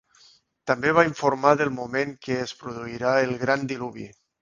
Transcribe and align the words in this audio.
També 0.71 0.93
va 0.99 1.03
informar 1.09 1.53
del 1.61 1.71
moment 1.77 2.17
que 2.25 2.41
es 2.49 2.57
produirà 2.65 3.15
el 3.29 3.41
gran 3.47 3.73
diluvi. 3.75 4.13